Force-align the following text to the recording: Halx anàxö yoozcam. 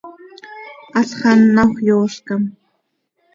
Halx 0.93 1.19
anàxö 1.31 1.81
yoozcam. 1.87 2.43